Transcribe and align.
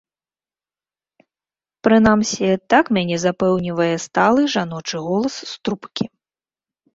Прынамсі, 1.87 2.47
так 2.75 2.85
мяне 2.97 3.17
запэўнівае 3.25 3.91
сталы 4.07 4.41
жаночы 4.55 4.97
голас 5.11 5.35
з 5.53 5.55
трубкі. 5.67 6.05